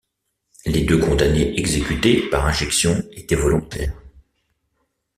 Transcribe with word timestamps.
Les 0.65 0.81
deux 0.83 0.97
condamnés 0.99 1.59
exécutés 1.59 2.27
par 2.31 2.47
injection 2.47 2.95
étaient 3.11 3.35
volontaires. 3.35 3.93